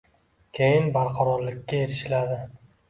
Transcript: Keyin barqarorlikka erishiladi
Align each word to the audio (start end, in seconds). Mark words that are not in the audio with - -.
Keyin 0.59 0.89
barqarorlikka 0.97 1.85
erishiladi 1.85 2.45